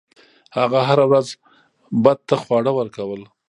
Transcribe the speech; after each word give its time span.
هغه 0.57 0.79
هره 0.87 1.05
ورځ 1.11 1.27
بت 2.03 2.19
ته 2.27 2.35
خواړه 2.43 2.71
ورکول. 2.75 3.21